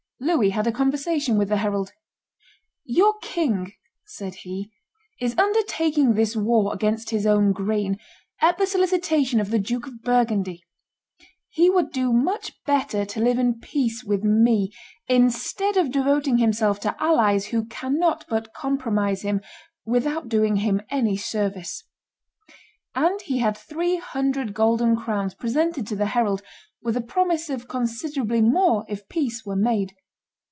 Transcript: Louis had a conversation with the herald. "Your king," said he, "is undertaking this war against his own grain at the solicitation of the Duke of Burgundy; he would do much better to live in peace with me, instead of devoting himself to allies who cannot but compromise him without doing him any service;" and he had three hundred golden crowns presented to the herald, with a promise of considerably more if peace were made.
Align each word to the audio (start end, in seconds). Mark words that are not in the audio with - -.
Louis 0.23 0.51
had 0.51 0.67
a 0.67 0.71
conversation 0.71 1.35
with 1.35 1.49
the 1.49 1.57
herald. 1.57 1.93
"Your 2.85 3.15
king," 3.23 3.73
said 4.05 4.35
he, 4.45 4.71
"is 5.19 5.35
undertaking 5.35 6.13
this 6.13 6.35
war 6.35 6.71
against 6.75 7.09
his 7.09 7.25
own 7.25 7.51
grain 7.53 7.97
at 8.39 8.59
the 8.59 8.67
solicitation 8.67 9.39
of 9.39 9.49
the 9.49 9.57
Duke 9.57 9.87
of 9.87 10.03
Burgundy; 10.03 10.63
he 11.49 11.71
would 11.71 11.89
do 11.91 12.13
much 12.13 12.53
better 12.65 13.03
to 13.03 13.19
live 13.19 13.39
in 13.39 13.59
peace 13.61 14.03
with 14.03 14.23
me, 14.23 14.71
instead 15.07 15.75
of 15.75 15.89
devoting 15.89 16.37
himself 16.37 16.79
to 16.81 16.95
allies 17.03 17.47
who 17.47 17.65
cannot 17.65 18.23
but 18.29 18.53
compromise 18.53 19.23
him 19.23 19.41
without 19.87 20.29
doing 20.29 20.57
him 20.57 20.83
any 20.91 21.17
service;" 21.17 21.83
and 22.93 23.23
he 23.23 23.39
had 23.39 23.57
three 23.57 23.95
hundred 23.95 24.53
golden 24.53 24.95
crowns 24.95 25.33
presented 25.33 25.87
to 25.87 25.95
the 25.95 26.05
herald, 26.15 26.43
with 26.83 26.95
a 26.95 27.01
promise 27.01 27.49
of 27.49 27.67
considerably 27.67 28.39
more 28.39 28.85
if 28.87 29.09
peace 29.09 29.43
were 29.43 29.55
made. 29.55 29.95